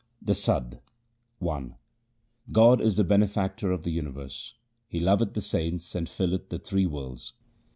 [0.19, 0.79] THE SADD
[1.47, 1.75] I
[2.51, 4.55] God is the Benefactor of the Universe;
[4.87, 7.33] He loveth the saints and filleth the three worlds.